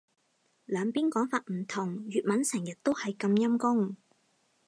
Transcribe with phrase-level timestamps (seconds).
[0.65, 2.07] 兩邊講法唔同。
[2.09, 3.97] 粵文成日都係咁陰功